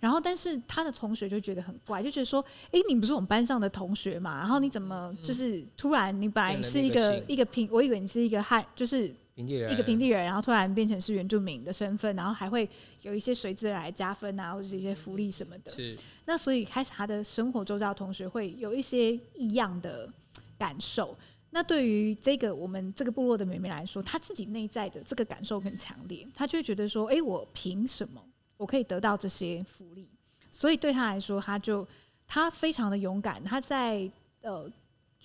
[0.00, 4.38] 然后但是他的同学就觉得很怪，就觉得说，哎，你不是我们班上的同学嘛？
[4.38, 9.14] 然后你怎么就是突然你本来是一个一个平，我以为你是一个汉，就是。
[9.34, 12.68] 一个平地人，然后突然变成是原住民的身份，然后还会
[13.02, 15.72] 有一些随之而来加分啊，或者是一些福利什么的。
[15.72, 15.98] 是。
[16.24, 20.08] 那所以开始他的生活周遭同学会有一些异样的
[20.56, 21.16] 感受。
[21.50, 28.22] 那对于这个我们这个部落的妹妹来说，她自己内在的这个感受更强烈，她就会觉得说：“哎，我凭什么
[28.56, 30.08] 我可以得到这些福利？”
[30.52, 31.84] 所以对她来说，她就
[32.26, 33.42] 她非常的勇敢。
[33.42, 34.08] 她在
[34.42, 34.70] 呃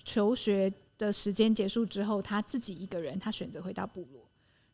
[0.04, 0.72] 求学。
[1.06, 4.22] 的时间结束之后，他自己一个人，他选择回到部落，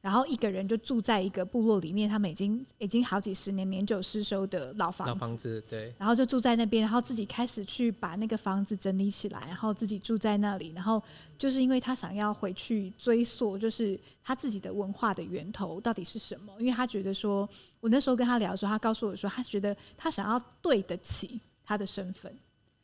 [0.01, 11.03] 然后一个人就住在一个部落里面，他们已经已经好几十年年久失修的老房子，老房子对，然后就住在那边，然后自己开始去把那个房子整理起来，然后自己住在那里，然后
[11.39, 16.53] 就是因为他想要回去追溯，就是他自己的文化的源头到底是什么？
[16.59, 17.49] 因为他觉得说，
[17.81, 22.35] 我那时候跟他聊的时候，他告诉我说，他觉得他想要对得起他的身份。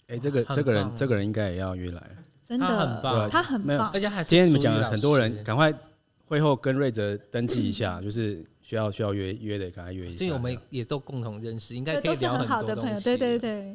[0.09, 2.03] 哎，这个这个人这个人应该也要约来。
[2.53, 5.73] 真的，他很棒，他很棒，而且还今天你们讲了很多人，赶快
[6.27, 10.23] 会后跟瑞泽登记一下， 就是需要需要约约的，赶快约一下。
[10.23, 13.75] 因为我们也都共同认识，应该可以聊很好的朋友，对对对。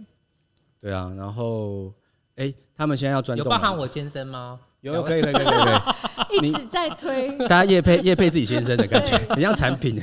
[0.79, 1.91] 对啊，然后
[2.35, 4.59] 哎，他们现在要转，有包含我先生吗？
[4.81, 7.35] 有，可以可以可以可以， 一直在推。
[7.47, 9.99] 大家叶配 叶配自己先生的感觉，很像产品。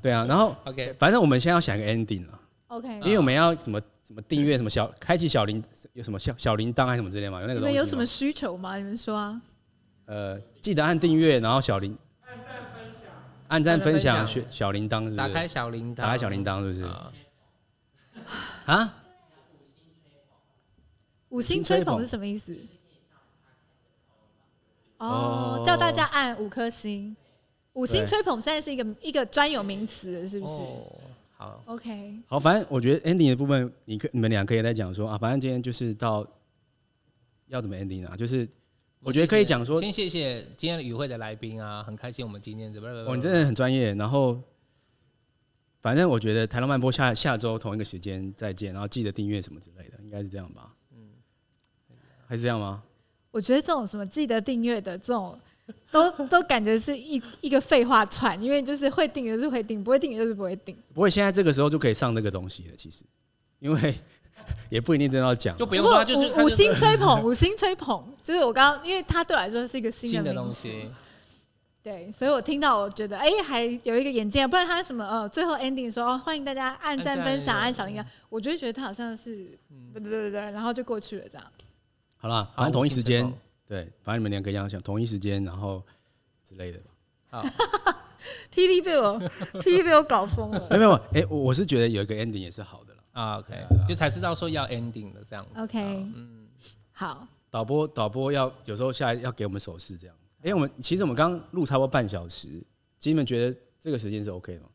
[0.00, 2.40] 对啊，然后 OK，反正我们现在要想一个 ending 了。
[2.68, 3.78] OK，因为我们要怎么？
[4.12, 7.40] 什么订阅什么小开启小铃有什么小小铃铛还是什么之类吗？
[7.40, 7.72] 有那个东西。
[7.72, 8.76] 你们有什么需求吗？
[8.76, 9.40] 你们说啊。
[10.04, 11.96] 呃，记得按订阅，然后小铃。
[12.26, 13.10] 按赞分享。
[13.48, 15.16] 按赞分享小铃铛是不是？
[15.16, 15.96] 打开小铃铛。
[15.96, 16.84] 打开小铃铛是不是？
[18.66, 18.94] 啊？
[21.30, 22.54] 五星吹捧是什么意思？
[24.98, 27.16] 哦，叫大家按五颗星。
[27.72, 30.60] 五星吹捧现在是一个一个专有名词，是不是？
[31.42, 36.24] 好，OK，好，反正我觉得 ending 的部分，你可你们俩可以再讲说啊，反正今天就是到
[37.48, 38.16] 要怎么 ending 啊？
[38.16, 38.48] 就是
[39.00, 43.92] 我觉得可以讲说，先谢谢今天与会的来宾啊，很开心我们今天怎么哦，你真的很专业。
[43.94, 44.40] 然后
[45.80, 50.72] 反正我觉得台东慢波下下周同一个时间再见，然后记得订阅什么之类的，应该是这样吧？
[50.94, 51.08] 嗯，
[52.28, 52.82] 还是这样吗？
[53.32, 55.36] 我觉得这种什么记得订阅的这种。
[55.92, 60.74] 都都感觉是一一个废话串，因为就是会定就是会定，不会定就是不会定。
[60.94, 63.04] 不会，现在这个时候就可以上那个东西了，其实，
[63.58, 63.94] 因为
[64.70, 70.88] 也不一定真的要讲，就不用说，就是五星吹捧，五星吹捧，就是我刚刚，因为它对我来说是一个新的，新的东西，
[71.82, 79.36] 对，所以我听到我觉得，哎、欸，还有一个眼镜，不然他什么呃，最后 ending 说欢迎大家按赞、分享、按小铃铛，我就觉得他好像是，
[79.92, 81.46] 对对对对，然后就过去了这样。
[82.16, 83.30] 好了，反正同一时间。
[83.66, 85.82] 对，反正你们两个一样想同一时间，然后
[86.44, 86.90] 之类的吧。
[87.30, 87.42] 好，
[88.52, 89.18] PD 被我
[89.60, 90.66] PD 被我搞疯了。
[90.70, 93.00] 没有没有，哎，我是觉得有一个 ending 也是好的了。
[93.12, 93.54] 啊，OK，
[93.88, 95.46] 就才知道说要 ending 的这样。
[95.56, 95.78] OK，
[96.14, 96.46] 嗯，
[96.92, 97.26] 好。
[97.50, 100.16] 导播导播要有时候下来要给我们手势这样。
[100.42, 102.48] 哎，我们其实我们刚录差不多半小时，
[102.98, 104.68] 其实你们觉得这个时间是 OK 的吗？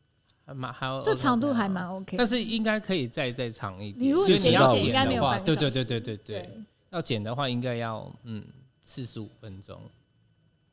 [0.46, 4.04] 还蛮还有，这长度还蛮 OK，但是应该可以再再长一点。
[4.04, 6.48] 你如果你要剪应该没有半对对对对对对，
[6.90, 8.44] 要剪的话应该要嗯。
[8.88, 9.78] 四十五分钟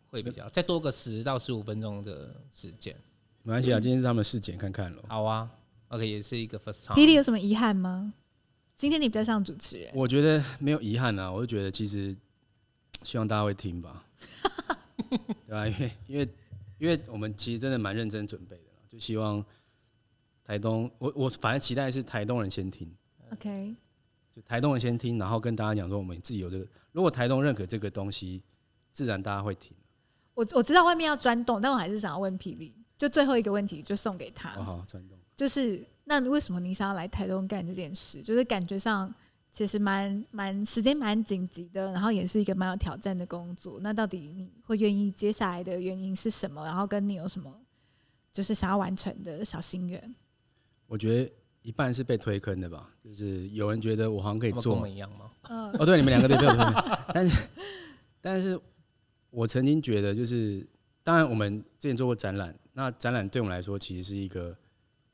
[0.10, 2.96] 会比较，再多个十到十五分钟的时间，
[3.44, 3.78] 没关系啊。
[3.78, 5.04] 今天是他们试剪看看喽。
[5.10, 5.52] 好啊
[5.90, 6.96] ，OK，也是一个 first time。
[6.96, 8.14] 弟弟有什么遗憾吗？
[8.78, 11.30] 今天你比较像主持人，我觉得没有遗憾啊。
[11.30, 12.16] 我就觉得其实
[13.04, 14.06] 希望大家会听吧，
[15.46, 15.68] 对吧？
[15.68, 16.30] 因为因为
[16.78, 19.44] 因为我们其实真的蛮认真准备的，就希望
[20.46, 22.90] 台东，我我反正期待是台东人先听
[23.34, 23.76] ，OK，
[24.36, 28.44] 就台东人先听，然后跟大家讲说我们自己有这个，如果台东认可这个东西，
[28.92, 29.72] 自然大家会听。
[30.34, 34.50] 我我知道外面要钻洞，但我还是想要问霹雳，就最后一个问题就送给他。
[34.50, 35.18] 好好，钻洞。
[35.38, 38.22] 就是那为什么你想要来台东干这件事？
[38.22, 39.14] 就是感觉上
[39.52, 43.80] 其实蛮蛮时间蛮紧急的，然后也是一个蛮有挑战的工作。
[43.80, 46.66] 那到底你会愿意接下来的原因是什么？
[46.66, 47.54] 然后跟你有什么
[48.34, 50.16] 就是想要完成的小心愿？
[50.88, 51.32] 我觉得
[51.66, 55.32] 一半是被推坑的吧，就是有人觉得我好像可以做，跟我们一样吗？
[55.50, 56.74] 嗯，哦，对，你们两个都被推坑，
[57.14, 57.48] 但是
[58.22, 58.60] 但是。
[59.32, 60.66] 我曾经觉得，就是
[61.04, 64.56] 当然，我们之前做过展览，那展览对我们来说其实是一个，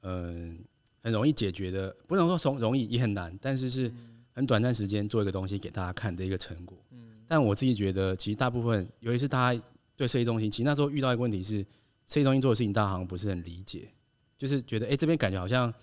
[0.04, 0.60] 嗯，
[1.02, 3.92] 很容易解决的，不能说从容易也很难，但是是
[4.32, 6.78] 很短暂时间做一个东西给大家看的一个成果。
[6.92, 9.60] 嗯但我自己觉得，其实大部分，尤其是大家
[9.96, 11.66] 对设计中心，其实那时候遇到一个问题是，
[12.06, 13.90] 设计中心做的事情，大家好像不是很理解，
[14.38, 15.74] 就是觉得，哎，这边感觉好像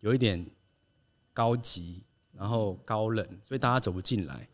[0.00, 0.44] 有一点
[1.32, 4.48] 高级，然后高冷，所以大家走不进来。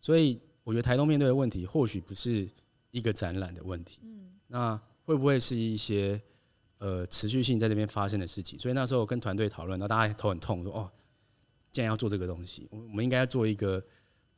[0.00, 2.48] 所以我觉得台东面对的问题，或许不是。
[2.90, 6.20] 一个展览的问题，嗯，那会不会是一些
[6.78, 8.58] 呃持续性在这边发生的事情？
[8.58, 10.90] 所以那时候跟团队讨论，然后大家头很痛，说哦，
[11.70, 13.80] 既然要做这个东西，我们应该要做一个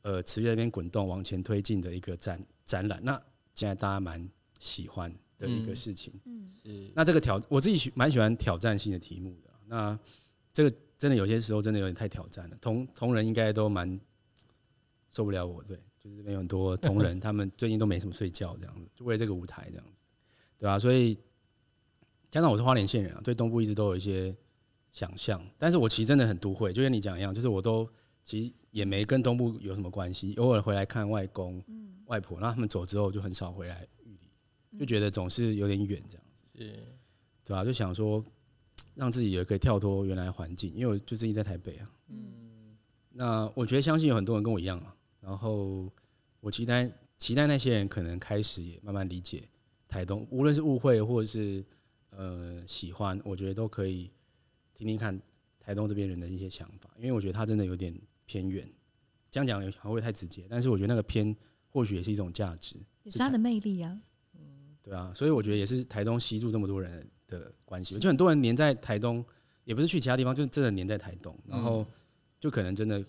[0.01, 2.99] 呃持续在那边滚动往前推进的一个展展览。
[3.01, 3.19] 那
[3.53, 6.91] 现在大家蛮喜欢的一个事情，嗯，是。
[6.93, 9.49] 那这个挑我自己蛮喜欢挑战性的题目的。
[9.65, 9.97] 那
[10.53, 13.99] 这个真的有些时候真的有点太挑战了，同同仁应该都蛮
[15.09, 15.79] 受不了我，对。
[16.03, 20.01] 就是这边有很多同仁， 他们最近都没什么睡觉，这样子，就为了这个舞台这样子，
[20.57, 20.79] 对吧？
[20.79, 21.15] 所以
[22.31, 24.35] 加上我是花莲县人啊，对东部一直都有一些
[24.91, 25.39] 想象。
[25.59, 27.87] 但是我其实真的很都会，就跟你讲一样，就是我都
[28.25, 31.63] 其实也没跟东部有什么关系，偶尔回来看外公、
[32.05, 34.09] 外婆，然后他们走之后就很少回来玉
[34.71, 36.83] 里，就觉得总是有点远这样子，是，
[37.43, 37.63] 对吧？
[37.63, 38.25] 就想说
[38.95, 42.77] 让自己也可以跳脱原来的环境，因为我就最近在台北啊，嗯，
[43.11, 44.95] 那我觉得相信有很多人跟我一样啊。
[45.19, 45.91] 然后
[46.39, 49.47] 我期待期待那些人可能开始也慢慢理解
[49.87, 51.63] 台东，无论是误会或者是
[52.09, 54.09] 呃喜欢，我觉得都可以
[54.73, 55.21] 听听看
[55.59, 58.67] 台东这边人的一些想法，因为我觉得他真的有点偏远，
[59.29, 60.47] 这样讲会不会太直接？
[60.49, 61.35] 但是我觉得那个偏
[61.69, 64.01] 或许也是一种价值，也是他的魅力啊。
[64.33, 69.23] 嗯，对啊，所以我觉得也是台东吸住这么多人的关系，就很多人黏在台东，
[69.63, 71.85] 也不是去其他地方，就是真的黏在台东，然后
[72.39, 73.03] 就可能真的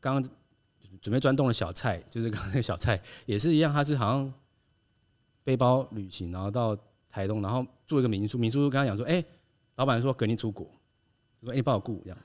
[0.00, 0.30] 刚刚。
[1.02, 4.32] 准备钻洞的小蔡，就是刚刚那个小蔡，也是一样，他是好像
[5.44, 6.76] 背包旅行，然后到
[7.10, 9.24] 台东，然后住一个民宿，民宿就跟他讲说，哎、欸，
[9.74, 10.66] 老板说隔天出国，
[11.42, 12.18] 说哎，帮、欸、我顾这样，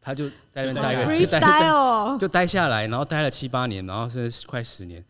[0.00, 5.04] 他就在那边待个，就待就待下来，然后待了七八年，然后甚至快十年。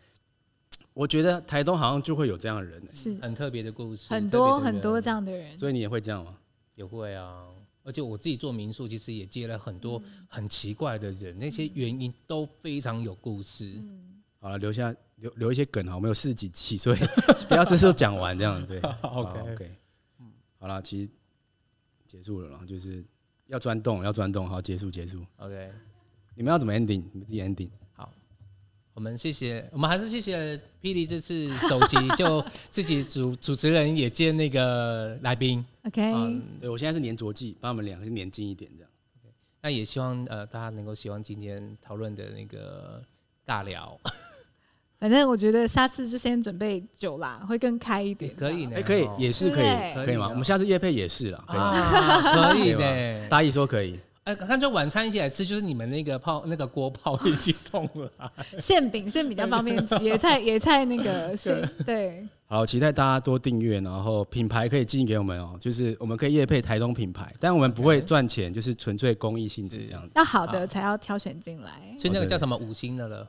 [0.95, 6.37] 我觉得台东好像就会有这样的人，是很特别的故事，很多很多这样的人，所以你也会这样吗？
[6.75, 7.47] 也会啊。
[7.85, 13.73] 而且我自己做民宿，其实也接了很多很奇怪的人，那些原因都非常有故事。
[14.39, 16.99] 好了，留下留留一些梗啊，我们有四十几期，所以
[17.49, 18.65] 不要这时候讲完这样。
[18.67, 19.77] 对， OK OK。
[20.59, 21.11] 好了，其实
[22.07, 23.05] 结束了啦，就是
[23.49, 25.25] 要钻洞，要钻洞，好，结束结束。
[25.39, 25.71] OK，
[26.37, 27.03] 你们要怎么 ending？
[27.13, 27.71] 你们自己 ending。
[28.95, 35.65] 我们谢谢，我们还是谢谢霹雳这次首集就自己主主持人也接那个来宾。
[35.85, 38.91] OK，嗯，对我现在是粘着剂，把我们两个粘近一点这样。
[39.17, 39.33] Okay.
[39.63, 43.03] 那也希望呃大家能够喜欢今天讨论的那个
[43.47, 43.99] 尬聊。
[45.01, 48.33] 反正我觉得下次就先准备酒啦，会更开一点。
[48.37, 50.29] 可以呢，哎，可以，也是可以，可以吗？
[50.29, 52.53] 我们下次夜配也是啦，可以吗？
[52.53, 53.99] 可以的， 大意说可以。
[54.25, 58.11] 哎，干脆晚餐一起来吃，就是你们那个泡 那个锅泡一起送了。
[58.61, 62.25] 馅饼馅饼比较方便吃， 野菜野菜那个是，对。
[62.47, 70.13] 好，期待大家多订阅，然后品牌可以寄给我们哦，就是我们可以业配台东品牌，但我们不会赚钱，就是纯粹公益性质这样子。
[70.15, 71.73] 要好的才要挑选进来。
[71.99, 73.27] 所以那个叫什么五星的了？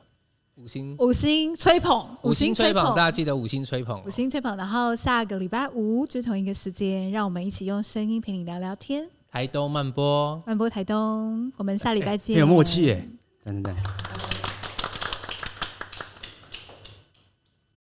[0.56, 4.56] 五星五星吹捧，五星吹捧，大家记得五星吹捧，五星吹捧。
[4.56, 9.08] 然后下个礼拜五就同一个时间，让我们一起用声音陪你聊聊天。
[9.34, 12.36] 台东慢播，慢播台东，我们下礼拜见。
[12.36, 13.04] 很有默契耶，
[13.42, 13.84] 等等等。